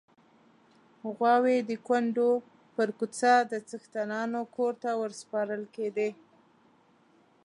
غواوې 1.15 1.57
د 1.69 1.71
کونډو 1.87 2.29
پر 2.75 2.89
کوڅه 2.97 3.33
د 3.51 3.53
څښتنانو 3.67 4.41
کور 4.55 4.73
ته 4.83 4.89
ورسپارل 5.01 5.63
کېدې. 5.75 6.09